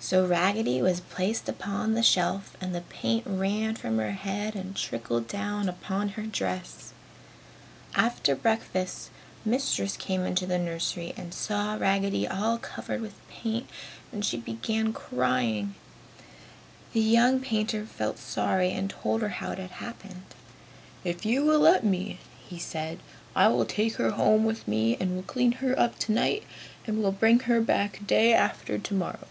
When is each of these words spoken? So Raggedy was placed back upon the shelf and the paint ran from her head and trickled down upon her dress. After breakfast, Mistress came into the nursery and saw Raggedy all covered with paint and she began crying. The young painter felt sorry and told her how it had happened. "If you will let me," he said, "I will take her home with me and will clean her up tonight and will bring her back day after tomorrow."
So 0.00 0.24
Raggedy 0.24 0.80
was 0.80 1.00
placed 1.00 1.46
back 1.46 1.56
upon 1.56 1.92
the 1.92 2.04
shelf 2.04 2.56
and 2.60 2.72
the 2.72 2.82
paint 2.82 3.24
ran 3.26 3.74
from 3.74 3.98
her 3.98 4.12
head 4.12 4.54
and 4.54 4.74
trickled 4.76 5.26
down 5.26 5.68
upon 5.68 6.10
her 6.10 6.22
dress. 6.22 6.92
After 7.96 8.36
breakfast, 8.36 9.10
Mistress 9.44 9.96
came 9.96 10.22
into 10.22 10.46
the 10.46 10.56
nursery 10.56 11.14
and 11.16 11.34
saw 11.34 11.74
Raggedy 11.74 12.28
all 12.28 12.58
covered 12.58 13.00
with 13.00 13.16
paint 13.28 13.68
and 14.12 14.24
she 14.24 14.36
began 14.36 14.92
crying. 14.92 15.74
The 16.92 17.00
young 17.00 17.40
painter 17.40 17.84
felt 17.84 18.18
sorry 18.20 18.70
and 18.70 18.88
told 18.88 19.20
her 19.20 19.28
how 19.30 19.50
it 19.50 19.58
had 19.58 19.72
happened. 19.72 20.22
"If 21.02 21.26
you 21.26 21.44
will 21.44 21.58
let 21.60 21.84
me," 21.84 22.20
he 22.48 22.60
said, 22.60 23.00
"I 23.34 23.48
will 23.48 23.66
take 23.66 23.96
her 23.96 24.10
home 24.12 24.44
with 24.44 24.68
me 24.68 24.96
and 25.00 25.16
will 25.16 25.22
clean 25.24 25.52
her 25.60 25.78
up 25.78 25.98
tonight 25.98 26.44
and 26.86 27.02
will 27.02 27.12
bring 27.12 27.40
her 27.40 27.60
back 27.60 28.06
day 28.06 28.32
after 28.32 28.78
tomorrow." 28.78 29.26